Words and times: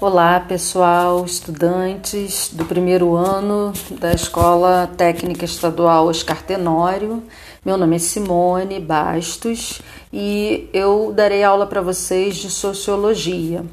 Olá, 0.00 0.38
pessoal, 0.38 1.24
estudantes 1.24 2.50
do 2.52 2.64
primeiro 2.64 3.16
ano 3.16 3.72
da 3.98 4.12
Escola 4.12 4.88
Técnica 4.96 5.44
Estadual 5.44 6.06
Oscar 6.06 6.40
Tenório. 6.40 7.20
Meu 7.64 7.76
nome 7.76 7.96
é 7.96 7.98
Simone 7.98 8.78
Bastos 8.78 9.82
e 10.12 10.70
eu 10.72 11.12
darei 11.12 11.42
aula 11.42 11.66
para 11.66 11.80
vocês 11.80 12.36
de 12.36 12.48
sociologia. 12.48 13.64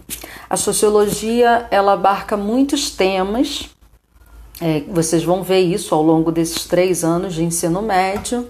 A 0.49 0.57
sociologia 0.57 1.67
ela 1.69 1.93
abarca 1.93 2.35
muitos 2.35 2.89
temas. 2.89 3.69
É, 4.59 4.81
vocês 4.87 5.23
vão 5.23 5.43
ver 5.43 5.59
isso 5.59 5.93
ao 5.93 6.01
longo 6.01 6.31
desses 6.31 6.65
três 6.65 7.03
anos 7.03 7.35
de 7.35 7.43
ensino 7.43 7.83
médio 7.83 8.49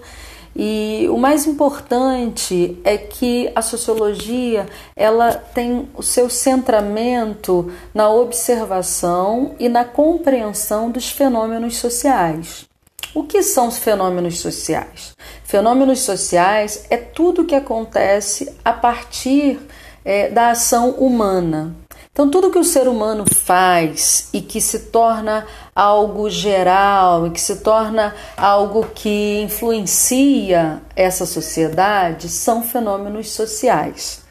e 0.58 1.06
o 1.10 1.18
mais 1.18 1.46
importante 1.46 2.78
é 2.82 2.96
que 2.96 3.52
a 3.54 3.60
sociologia 3.60 4.66
ela 4.96 5.32
tem 5.34 5.86
o 5.94 6.02
seu 6.02 6.30
centramento 6.30 7.70
na 7.92 8.08
observação 8.08 9.54
e 9.58 9.68
na 9.68 9.84
compreensão 9.84 10.90
dos 10.90 11.10
fenômenos 11.10 11.76
sociais. 11.76 12.66
O 13.14 13.24
que 13.24 13.42
são 13.42 13.68
os 13.68 13.76
fenômenos 13.76 14.38
sociais? 14.38 15.14
Fenômenos 15.44 16.00
sociais 16.00 16.86
é 16.88 16.96
tudo 16.96 17.44
que 17.44 17.54
acontece 17.54 18.54
a 18.64 18.72
partir 18.72 19.60
é, 20.04 20.30
da 20.30 20.50
ação 20.50 20.90
humana. 20.90 21.74
Então, 22.16 22.30
tudo 22.30 22.50
que 22.50 22.58
o 22.58 22.64
ser 22.64 22.88
humano 22.88 23.26
faz 23.30 24.30
e 24.32 24.40
que 24.40 24.58
se 24.58 24.78
torna 24.78 25.46
algo 25.74 26.30
geral 26.30 27.26
e 27.26 27.30
que 27.30 27.38
se 27.38 27.56
torna 27.56 28.14
algo 28.34 28.86
que 28.94 29.42
influencia 29.42 30.80
essa 30.96 31.26
sociedade 31.26 32.30
são 32.30 32.62
fenômenos 32.62 33.28
sociais. 33.32 34.24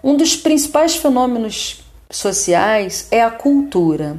Um 0.00 0.16
dos 0.16 0.36
principais 0.36 0.94
fenômenos 0.94 1.82
sociais 2.08 3.08
é 3.10 3.20
a 3.20 3.32
cultura. 3.32 4.16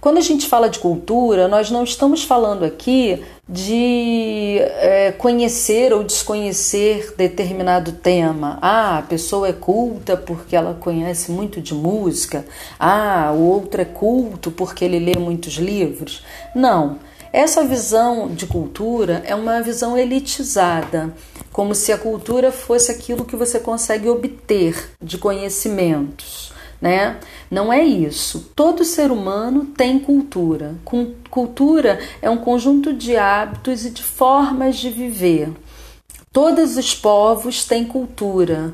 Quando 0.00 0.16
a 0.16 0.22
gente 0.22 0.46
fala 0.46 0.70
de 0.70 0.78
cultura, 0.78 1.46
nós 1.46 1.70
não 1.70 1.84
estamos 1.84 2.24
falando 2.24 2.64
aqui 2.64 3.22
de 3.46 4.56
é, 4.58 5.12
conhecer 5.12 5.92
ou 5.92 6.02
desconhecer 6.02 7.12
determinado 7.18 7.92
tema. 7.92 8.58
Ah, 8.62 8.96
a 8.96 9.02
pessoa 9.02 9.48
é 9.48 9.52
culta 9.52 10.16
porque 10.16 10.56
ela 10.56 10.72
conhece 10.72 11.30
muito 11.30 11.60
de 11.60 11.74
música. 11.74 12.46
Ah, 12.78 13.30
o 13.34 13.40
outro 13.40 13.82
é 13.82 13.84
culto 13.84 14.50
porque 14.50 14.86
ele 14.86 14.98
lê 14.98 15.18
muitos 15.18 15.54
livros. 15.54 16.24
Não. 16.54 16.98
Essa 17.30 17.62
visão 17.62 18.28
de 18.28 18.46
cultura 18.46 19.22
é 19.26 19.34
uma 19.34 19.60
visão 19.60 19.98
elitizada, 19.98 21.14
como 21.52 21.74
se 21.74 21.92
a 21.92 21.98
cultura 21.98 22.50
fosse 22.50 22.90
aquilo 22.90 23.24
que 23.24 23.36
você 23.36 23.60
consegue 23.60 24.08
obter 24.08 24.92
de 25.00 25.18
conhecimentos 25.18 26.52
né? 26.80 27.18
Não 27.50 27.72
é 27.72 27.84
isso. 27.84 28.50
Todo 28.56 28.84
ser 28.84 29.10
humano 29.10 29.66
tem 29.66 29.98
cultura. 29.98 30.74
Cultura 31.28 31.98
é 32.22 32.30
um 32.30 32.38
conjunto 32.38 32.92
de 32.92 33.16
hábitos 33.16 33.84
e 33.84 33.90
de 33.90 34.02
formas 34.02 34.76
de 34.76 34.90
viver. 34.90 35.52
Todos 36.32 36.76
os 36.76 36.94
povos 36.94 37.64
têm 37.64 37.84
cultura. 37.84 38.72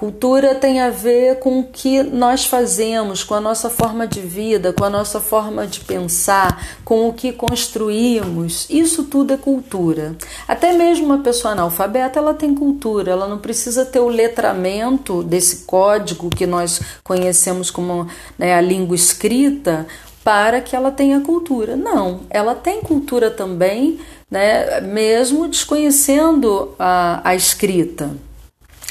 Cultura 0.00 0.54
tem 0.54 0.80
a 0.80 0.88
ver 0.88 1.40
com 1.40 1.60
o 1.60 1.64
que 1.64 2.02
nós 2.02 2.46
fazemos, 2.46 3.22
com 3.22 3.34
a 3.34 3.40
nossa 3.40 3.68
forma 3.68 4.06
de 4.06 4.22
vida, 4.22 4.72
com 4.72 4.82
a 4.82 4.88
nossa 4.88 5.20
forma 5.20 5.66
de 5.66 5.80
pensar, 5.80 6.66
com 6.82 7.06
o 7.06 7.12
que 7.12 7.32
construímos. 7.32 8.66
Isso 8.70 9.04
tudo 9.04 9.34
é 9.34 9.36
cultura. 9.36 10.16
Até 10.48 10.72
mesmo 10.72 11.04
uma 11.04 11.18
pessoa 11.18 11.52
analfabeta, 11.52 12.18
ela 12.18 12.32
tem 12.32 12.54
cultura, 12.54 13.12
ela 13.12 13.28
não 13.28 13.36
precisa 13.36 13.84
ter 13.84 14.00
o 14.00 14.08
letramento 14.08 15.22
desse 15.22 15.66
código 15.66 16.30
que 16.30 16.46
nós 16.46 16.80
conhecemos 17.04 17.70
como 17.70 18.08
né, 18.38 18.54
a 18.54 18.60
língua 18.62 18.96
escrita 18.96 19.86
para 20.24 20.62
que 20.62 20.74
ela 20.74 20.90
tenha 20.90 21.20
cultura. 21.20 21.76
Não, 21.76 22.20
ela 22.30 22.54
tem 22.54 22.80
cultura 22.80 23.30
também, 23.30 24.00
né, 24.30 24.80
mesmo 24.80 25.46
desconhecendo 25.46 26.74
a, 26.78 27.20
a 27.22 27.34
escrita. 27.34 28.10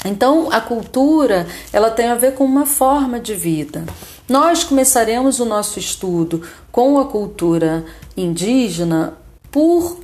Então, 0.04 0.50
a 0.50 0.60
cultura, 0.60 1.46
ela 1.72 1.90
tem 1.90 2.08
a 2.08 2.14
ver 2.14 2.34
com 2.34 2.44
uma 2.44 2.64
forma 2.64 3.20
de 3.20 3.34
vida. 3.34 3.84
Nós 4.28 4.64
começaremos 4.64 5.40
o 5.40 5.44
nosso 5.44 5.78
estudo 5.78 6.42
com 6.72 6.98
a 6.98 7.04
cultura 7.04 7.84
indígena 8.16 9.14
por 9.50 9.98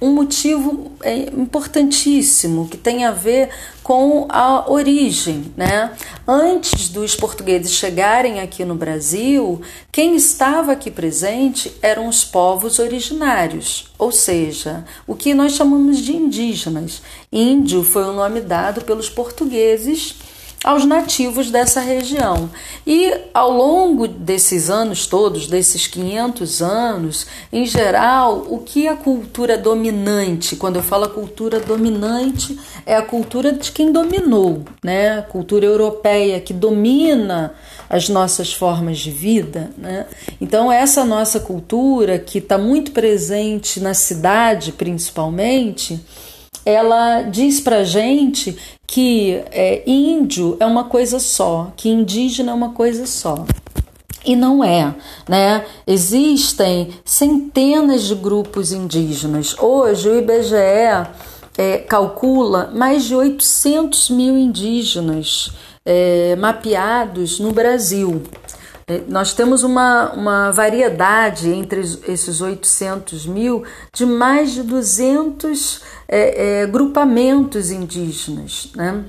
um 0.00 0.12
motivo 0.12 0.92
é, 1.02 1.30
importantíssimo 1.30 2.68
que 2.68 2.76
tem 2.76 3.04
a 3.04 3.10
ver 3.10 3.50
com 3.82 4.26
a 4.30 4.70
origem, 4.70 5.52
né? 5.56 5.92
Antes 6.26 6.88
dos 6.88 7.14
portugueses 7.14 7.72
chegarem 7.72 8.40
aqui 8.40 8.64
no 8.64 8.74
Brasil, 8.74 9.60
quem 9.92 10.16
estava 10.16 10.72
aqui 10.72 10.90
presente 10.90 11.76
eram 11.82 12.08
os 12.08 12.24
povos 12.24 12.78
originários, 12.78 13.92
ou 13.98 14.10
seja, 14.10 14.84
o 15.06 15.14
que 15.14 15.34
nós 15.34 15.52
chamamos 15.52 15.98
de 15.98 16.16
indígenas. 16.16 17.02
Índio 17.30 17.82
foi 17.82 18.04
o 18.04 18.12
nome 18.12 18.40
dado 18.40 18.82
pelos 18.82 19.10
portugueses 19.10 20.14
aos 20.64 20.86
nativos 20.86 21.50
dessa 21.50 21.80
região. 21.80 22.50
E 22.86 23.12
ao 23.34 23.52
longo 23.52 24.08
desses 24.08 24.70
anos 24.70 25.06
todos, 25.06 25.46
desses 25.46 25.86
500 25.86 26.62
anos, 26.62 27.26
em 27.52 27.66
geral, 27.66 28.46
o 28.48 28.58
que 28.58 28.88
a 28.88 28.96
cultura 28.96 29.58
dominante, 29.58 30.56
quando 30.56 30.76
eu 30.76 30.82
falo 30.82 31.04
cultura 31.10 31.60
dominante, 31.60 32.58
é 32.86 32.96
a 32.96 33.02
cultura 33.02 33.52
de 33.52 33.70
quem 33.70 33.92
dominou, 33.92 34.64
né? 34.82 35.18
A 35.18 35.22
cultura 35.22 35.66
europeia 35.66 36.40
que 36.40 36.54
domina 36.54 37.54
as 37.88 38.08
nossas 38.08 38.52
formas 38.52 38.98
de 38.98 39.10
vida, 39.10 39.70
né? 39.76 40.06
Então 40.40 40.72
essa 40.72 41.04
nossa 41.04 41.38
cultura 41.38 42.18
que 42.18 42.38
está 42.38 42.56
muito 42.56 42.92
presente 42.92 43.80
na 43.80 43.92
cidade, 43.92 44.72
principalmente, 44.72 46.00
ela 46.64 47.22
diz 47.22 47.60
para 47.60 47.84
gente 47.84 48.56
que 48.86 49.42
é, 49.50 49.82
índio 49.86 50.56
é 50.60 50.66
uma 50.66 50.84
coisa 50.84 51.18
só, 51.18 51.72
que 51.76 51.88
indígena 51.88 52.52
é 52.52 52.54
uma 52.54 52.70
coisa 52.70 53.06
só. 53.06 53.44
E 54.24 54.34
não 54.34 54.64
é, 54.64 54.94
né? 55.28 55.66
Existem 55.86 56.88
centenas 57.04 58.04
de 58.04 58.14
grupos 58.14 58.72
indígenas. 58.72 59.54
Hoje 59.58 60.08
o 60.08 60.18
IBGE 60.18 61.06
é, 61.58 61.78
calcula 61.78 62.70
mais 62.74 63.04
de 63.04 63.14
800 63.14 64.08
mil 64.10 64.36
indígenas 64.38 65.52
é, 65.84 66.34
mapeados 66.36 67.38
no 67.38 67.52
Brasil. 67.52 68.22
É, 68.86 69.00
nós 69.08 69.32
temos 69.32 69.62
uma, 69.62 70.12
uma 70.12 70.50
variedade 70.50 71.48
entre 71.48 71.80
esses 72.06 72.40
800 72.42 73.26
mil 73.26 73.64
de 73.94 74.04
mais 74.04 74.50
de 74.50 74.62
200 74.62 75.80
é, 76.06 76.62
é, 76.62 76.66
grupamentos 76.66 77.70
indígenas. 77.70 78.70
Né? 78.76 79.04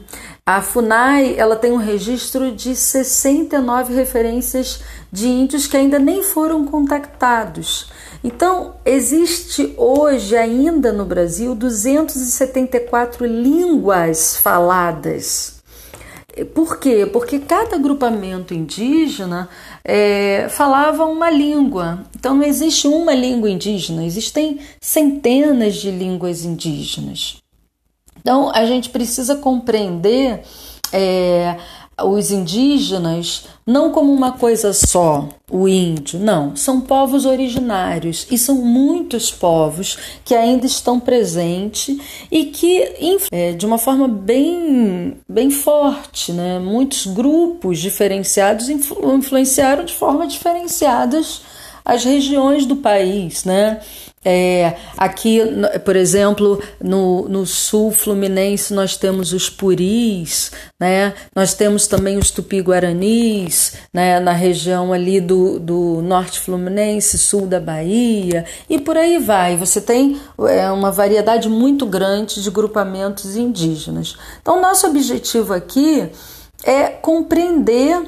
A 0.45 0.61
FUNAI 0.61 1.35
ela 1.37 1.57
tem 1.57 1.73
um 1.73 1.77
registro 1.77 2.53
de 2.53 2.73
69 2.73 3.93
referências 3.93 4.79
de 5.11 5.27
índios 5.27 5.67
que 5.67 5.75
ainda 5.75 5.99
nem 5.99 6.23
foram 6.23 6.65
contactados. 6.65 7.89
Então, 8.23 8.75
existe 8.85 9.73
hoje 9.77 10.37
ainda 10.37 10.93
no 10.93 11.05
Brasil 11.05 11.53
274 11.53 13.25
línguas 13.25 14.37
faladas 14.37 15.54
por 16.44 16.79
quê? 16.79 17.06
Porque 17.06 17.40
cada 17.40 17.75
agrupamento 17.75 18.53
indígena 18.53 19.47
é, 19.84 20.47
falava 20.50 21.06
uma 21.06 21.29
língua. 21.29 22.03
Então 22.18 22.35
não 22.35 22.44
existe 22.44 22.88
uma 22.88 23.13
língua 23.13 23.50
indígena, 23.50 24.03
existem 24.03 24.59
centenas 24.81 25.75
de 25.75 25.91
línguas 25.91 26.44
indígenas. 26.44 27.38
Então 28.19 28.51
a 28.53 28.66
gente 28.66 28.90
precisa 28.90 29.35
compreender 29.35 30.41
é, 30.91 31.57
os 32.03 32.31
indígenas 32.31 33.45
não 33.66 33.91
como 33.91 34.11
uma 34.11 34.34
coisa 34.34 34.73
só, 34.73 35.29
o 35.49 35.67
índio, 35.67 36.19
não, 36.19 36.55
são 36.55 36.81
povos 36.81 37.25
originários 37.25 38.28
e 38.29 38.37
são 38.37 38.55
muitos 38.55 39.31
povos 39.31 39.97
que 40.23 40.35
ainda 40.35 40.66
estão 40.66 40.99
presentes 40.99 41.97
e 42.29 42.46
que, 42.46 43.19
é, 43.31 43.53
de 43.53 43.66
uma 43.66 43.78
forma 43.78 44.08
bem, 44.08 45.17
bem 45.28 45.49
forte, 45.49 46.31
né, 46.31 46.59
muitos 46.59 47.05
grupos 47.08 47.79
diferenciados 47.79 48.69
influenciaram 48.69 49.85
de 49.85 49.93
forma 49.93 50.28
diferenciadas 50.28 51.41
as 51.85 52.03
regiões 52.03 52.66
do 52.66 52.78
país, 52.78 53.46
né? 53.46 53.79
É, 54.28 54.76
aqui, 54.97 55.40
por 55.85 55.96
exemplo, 55.96 56.59
no, 56.82 57.29
no 57.29 57.46
sul 57.46 57.91
fluminense, 57.91 58.73
nós 58.73 58.97
temos 58.97 59.34
os 59.34 59.52
puris, 59.52 60.52
né? 60.79 61.14
nós 61.35 61.53
temos 61.53 61.85
também 61.85 62.17
os 62.17 62.32
tupi-guaranis, 62.32 63.73
né? 63.93 64.20
na 64.20 64.32
região 64.32 64.91
ali 64.91 65.22
do, 65.22 65.59
do 65.59 66.02
norte 66.02 66.40
fluminense, 66.40 67.20
sul 67.20 67.46
da 67.46 67.59
Bahia, 67.59 68.46
e 68.67 68.79
por 68.79 68.97
aí 68.97 69.20
vai. 69.20 69.55
Você 69.58 69.79
tem 69.79 70.20
é, 70.49 70.72
uma 70.72 70.91
variedade 70.91 71.47
muito 71.47 71.85
grande 71.85 72.41
de 72.41 72.49
grupamentos 72.49 73.35
indígenas. 73.35 74.17
Então, 74.41 74.59
nosso 74.59 74.88
objetivo 74.88 75.53
aqui 75.53 76.09
é 76.64 76.88
compreender 76.88 78.02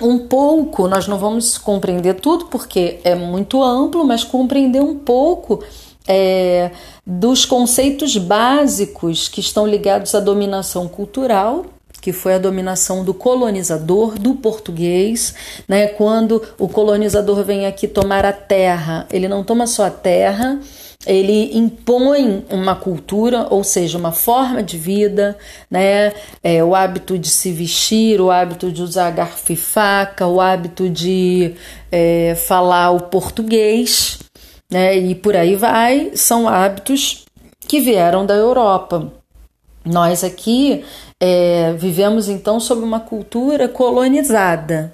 um 0.00 0.18
pouco, 0.18 0.86
nós 0.86 1.08
não 1.08 1.18
vamos 1.18 1.58
compreender 1.58 2.14
tudo 2.14 2.46
porque 2.46 3.00
é 3.04 3.14
muito 3.14 3.62
amplo, 3.62 4.04
mas 4.04 4.22
compreender 4.22 4.80
um 4.80 4.96
pouco 4.96 5.62
é, 6.06 6.70
dos 7.06 7.44
conceitos 7.44 8.16
básicos 8.16 9.28
que 9.28 9.40
estão 9.40 9.66
ligados 9.66 10.14
à 10.14 10.20
dominação 10.20 10.88
cultural, 10.88 11.66
que 12.00 12.12
foi 12.12 12.34
a 12.34 12.38
dominação 12.38 13.04
do 13.04 13.12
colonizador, 13.12 14.18
do 14.18 14.34
português, 14.34 15.34
né? 15.66 15.88
Quando 15.88 16.40
o 16.56 16.68
colonizador 16.68 17.42
vem 17.42 17.66
aqui 17.66 17.88
tomar 17.88 18.24
a 18.24 18.32
terra, 18.32 19.06
ele 19.12 19.26
não 19.26 19.42
toma 19.42 19.66
só 19.66 19.86
a 19.86 19.90
terra, 19.90 20.60
ele 21.08 21.56
impõe 21.56 22.44
uma 22.50 22.76
cultura, 22.76 23.46
ou 23.48 23.64
seja, 23.64 23.96
uma 23.96 24.12
forma 24.12 24.62
de 24.62 24.76
vida, 24.76 25.38
né? 25.70 26.12
É, 26.44 26.62
o 26.62 26.74
hábito 26.74 27.18
de 27.18 27.30
se 27.30 27.50
vestir, 27.50 28.20
o 28.20 28.30
hábito 28.30 28.70
de 28.70 28.82
usar 28.82 29.10
garfo 29.10 29.50
e 29.50 29.56
faca, 29.56 30.26
o 30.26 30.38
hábito 30.38 30.90
de 30.90 31.54
é, 31.90 32.34
falar 32.46 32.90
o 32.90 33.00
português, 33.04 34.18
né? 34.70 34.98
E 34.98 35.14
por 35.14 35.34
aí 35.34 35.56
vai, 35.56 36.12
são 36.14 36.46
hábitos 36.46 37.24
que 37.66 37.80
vieram 37.80 38.26
da 38.26 38.34
Europa. 38.34 39.10
Nós 39.86 40.22
aqui 40.22 40.84
é, 41.18 41.72
vivemos 41.72 42.28
então 42.28 42.60
sob 42.60 42.82
uma 42.82 43.00
cultura 43.00 43.66
colonizada, 43.66 44.92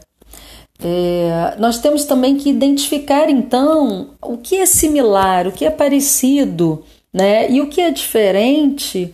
é, 0.83 1.55
nós 1.59 1.79
temos 1.79 2.05
também 2.05 2.37
que 2.37 2.51
identificar 2.51 3.31
então 3.31 4.11
o 4.21 4.37
que 4.37 4.57
é 4.57 4.67
similar, 4.67 5.47
o 5.47 5.53
que 5.53 5.65
é 5.65 5.71
parecido, 5.71 6.85
né? 7.13 7.51
E 7.51 7.61
o 7.61 7.69
que 7.69 7.81
é 7.81 7.91
diferente 7.91 9.13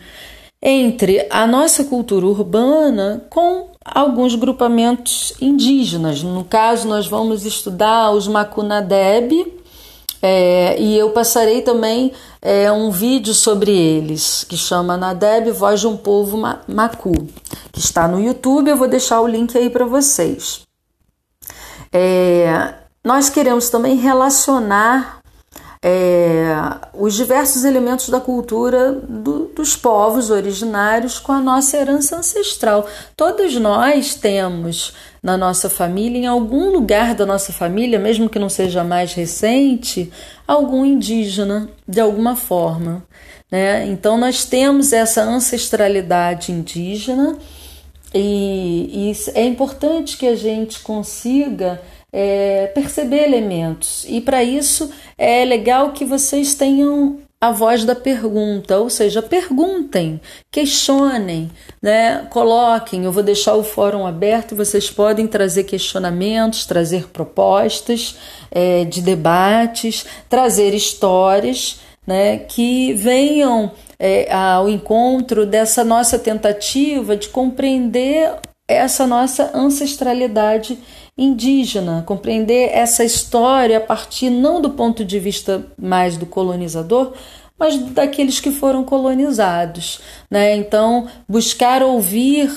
entre 0.62 1.26
a 1.30 1.46
nossa 1.46 1.84
cultura 1.84 2.26
urbana 2.26 3.24
com 3.30 3.68
alguns 3.84 4.34
grupamentos 4.34 5.32
indígenas. 5.40 6.22
No 6.22 6.44
caso, 6.44 6.86
nós 6.86 7.06
vamos 7.06 7.46
estudar 7.46 8.10
os 8.12 8.28
Macunadeb, 8.28 9.60
é, 10.22 10.78
e 10.78 10.98
eu 10.98 11.10
passarei 11.10 11.62
também 11.62 12.12
é, 12.42 12.70
um 12.70 12.90
vídeo 12.90 13.32
sobre 13.32 13.70
eles, 13.70 14.44
que 14.44 14.56
chama 14.56 14.96
Nadeb, 14.96 15.50
Voz 15.50 15.80
de 15.80 15.86
um 15.86 15.96
Povo 15.96 16.36
Macu, 16.68 17.12
que 17.72 17.80
está 17.80 18.06
no 18.06 18.20
YouTube. 18.20 18.68
Eu 18.68 18.76
vou 18.76 18.88
deixar 18.88 19.20
o 19.22 19.26
link 19.26 19.56
aí 19.56 19.70
para 19.70 19.86
vocês. 19.86 20.60
É, 21.92 22.74
nós 23.04 23.28
queremos 23.28 23.70
também 23.70 23.96
relacionar 23.96 25.20
é, 25.82 26.54
os 26.92 27.14
diversos 27.14 27.64
elementos 27.64 28.10
da 28.10 28.20
cultura 28.20 28.92
do, 28.92 29.46
dos 29.46 29.74
povos 29.74 30.28
originários 30.28 31.18
com 31.18 31.32
a 31.32 31.40
nossa 31.40 31.78
herança 31.78 32.16
ancestral. 32.16 32.86
Todos 33.16 33.54
nós 33.56 34.14
temos 34.14 34.92
na 35.22 35.36
nossa 35.36 35.70
família, 35.70 36.18
em 36.18 36.26
algum 36.26 36.70
lugar 36.70 37.14
da 37.14 37.24
nossa 37.24 37.52
família, 37.52 37.98
mesmo 37.98 38.28
que 38.28 38.38
não 38.38 38.48
seja 38.48 38.84
mais 38.84 39.14
recente, 39.14 40.12
algum 40.46 40.84
indígena 40.84 41.68
de 41.88 42.00
alguma 42.00 42.36
forma. 42.36 43.02
Né? 43.50 43.86
Então, 43.86 44.18
nós 44.18 44.44
temos 44.44 44.92
essa 44.92 45.22
ancestralidade 45.22 46.52
indígena 46.52 47.36
e, 48.14 49.10
e 49.10 49.30
é 49.34 49.44
importante 49.44 50.16
que 50.16 50.26
a 50.26 50.34
gente 50.34 50.80
consiga 50.80 51.80
é, 52.12 52.66
perceber 52.68 53.24
elementos. 53.24 54.04
E 54.08 54.20
para 54.20 54.42
isso 54.42 54.90
é 55.16 55.44
legal 55.44 55.92
que 55.92 56.04
vocês 56.04 56.54
tenham 56.54 57.18
a 57.40 57.52
voz 57.52 57.86
da 57.86 57.94
pergunta, 57.94 58.78
ou 58.78 58.90
seja, 58.90 59.22
perguntem, 59.22 60.20
questionem, 60.50 61.50
né? 61.80 62.26
coloquem. 62.28 63.04
Eu 63.04 63.12
vou 63.12 63.22
deixar 63.22 63.54
o 63.54 63.62
fórum 63.62 64.06
aberto, 64.06 64.54
vocês 64.54 64.90
podem 64.90 65.26
trazer 65.26 65.64
questionamentos, 65.64 66.66
trazer 66.66 67.08
propostas 67.08 68.18
é, 68.50 68.84
de 68.84 69.00
debates, 69.00 70.04
trazer 70.28 70.74
histórias 70.74 71.80
né? 72.06 72.36
que 72.36 72.92
venham 72.92 73.72
é, 74.00 74.32
ao 74.32 74.66
encontro 74.66 75.44
dessa 75.44 75.84
nossa 75.84 76.18
tentativa 76.18 77.14
de 77.14 77.28
compreender 77.28 78.32
essa 78.66 79.06
nossa 79.06 79.50
ancestralidade 79.54 80.78
indígena, 81.18 82.02
compreender 82.06 82.70
essa 82.72 83.04
história 83.04 83.76
a 83.76 83.80
partir 83.80 84.30
não 84.30 84.62
do 84.62 84.70
ponto 84.70 85.04
de 85.04 85.18
vista 85.18 85.66
mais 85.76 86.16
do 86.16 86.24
colonizador, 86.24 87.12
mas 87.58 87.76
daqueles 87.76 88.40
que 88.40 88.50
foram 88.50 88.84
colonizados. 88.84 90.00
Né? 90.30 90.56
Então, 90.56 91.06
buscar 91.28 91.82
ouvir 91.82 92.50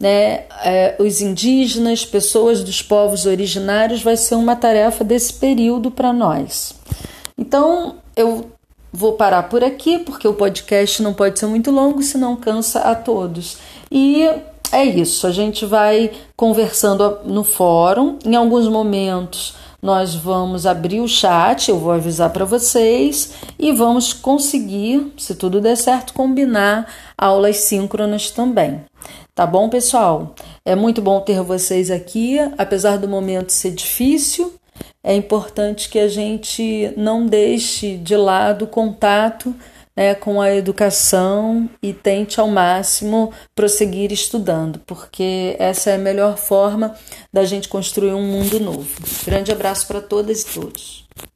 né, 0.00 0.46
é, 0.64 0.96
os 0.98 1.20
indígenas, 1.20 2.04
pessoas 2.04 2.64
dos 2.64 2.82
povos 2.82 3.24
originários, 3.24 4.02
vai 4.02 4.16
ser 4.16 4.34
uma 4.34 4.56
tarefa 4.56 5.04
desse 5.04 5.34
período 5.34 5.92
para 5.92 6.12
nós. 6.12 6.74
Então, 7.36 7.96
eu 8.16 8.50
Vou 8.92 9.12
parar 9.12 9.44
por 9.44 9.62
aqui 9.62 9.98
porque 9.98 10.26
o 10.26 10.34
podcast 10.34 11.02
não 11.02 11.12
pode 11.12 11.38
ser 11.38 11.46
muito 11.46 11.70
longo, 11.70 12.02
senão 12.02 12.36
cansa 12.36 12.80
a 12.80 12.94
todos. 12.94 13.58
E 13.90 14.28
é 14.72 14.84
isso, 14.84 15.26
a 15.26 15.30
gente 15.30 15.66
vai 15.66 16.10
conversando 16.36 17.18
no 17.24 17.44
fórum. 17.44 18.18
Em 18.24 18.34
alguns 18.34 18.68
momentos 18.68 19.54
nós 19.80 20.14
vamos 20.14 20.66
abrir 20.66 21.00
o 21.00 21.08
chat, 21.08 21.68
eu 21.68 21.78
vou 21.78 21.92
avisar 21.92 22.30
para 22.30 22.44
vocês 22.44 23.32
e 23.58 23.72
vamos 23.72 24.12
conseguir, 24.12 25.12
se 25.16 25.34
tudo 25.34 25.60
der 25.60 25.76
certo, 25.76 26.12
combinar 26.12 26.92
aulas 27.16 27.58
síncronas 27.58 28.30
também. 28.30 28.80
Tá 29.34 29.46
bom, 29.46 29.68
pessoal? 29.68 30.34
É 30.64 30.74
muito 30.74 31.00
bom 31.00 31.20
ter 31.20 31.40
vocês 31.42 31.90
aqui, 31.92 32.38
apesar 32.58 32.98
do 32.98 33.06
momento 33.06 33.50
ser 33.50 33.70
difícil 33.70 34.52
é 35.02 35.14
importante 35.14 35.88
que 35.88 35.98
a 35.98 36.08
gente 36.08 36.92
não 36.96 37.26
deixe 37.26 37.96
de 37.96 38.16
lado 38.16 38.64
o 38.64 38.68
contato 38.68 39.54
né, 39.96 40.14
com 40.14 40.40
a 40.40 40.54
educação 40.54 41.68
e 41.82 41.92
tente 41.92 42.38
ao 42.38 42.46
máximo 42.46 43.32
prosseguir 43.54 44.12
estudando, 44.12 44.78
porque 44.86 45.56
essa 45.58 45.90
é 45.90 45.94
a 45.96 45.98
melhor 45.98 46.36
forma 46.36 46.94
da 47.32 47.44
gente 47.44 47.68
construir 47.68 48.12
um 48.12 48.22
mundo 48.22 48.60
novo. 48.60 48.88
Grande 49.24 49.50
abraço 49.50 49.88
para 49.88 50.00
todas 50.00 50.42
e 50.42 50.46
todos. 50.46 51.07